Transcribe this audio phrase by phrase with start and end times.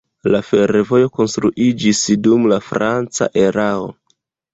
[0.35, 1.99] La fervojo konstruiĝis
[2.29, 3.85] dum la franca erao.